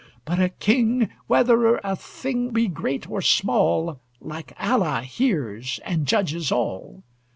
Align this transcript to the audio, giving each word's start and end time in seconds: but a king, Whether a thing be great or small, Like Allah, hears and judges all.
but 0.25 0.39
a 0.39 0.49
king, 0.49 1.11
Whether 1.27 1.75
a 1.83 1.95
thing 1.95 2.49
be 2.49 2.67
great 2.67 3.07
or 3.07 3.21
small, 3.21 4.01
Like 4.19 4.51
Allah, 4.59 5.03
hears 5.03 5.79
and 5.85 6.07
judges 6.07 6.51
all. 6.51 7.03